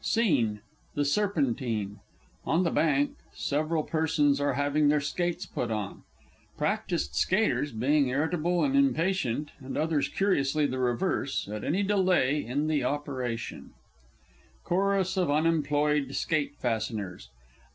[0.03, 0.61] SCENE
[0.97, 1.99] _The Serpentine.
[2.43, 6.01] On the bank, several persons are having their skates put on;
[6.57, 12.65] practised Skaters being irritable and impatient, and others curiously the reverse, at any delay in
[12.65, 13.73] the operation_.
[14.63, 17.29] CHORUS OF UNEMPLOYED SKATE FASTENERS.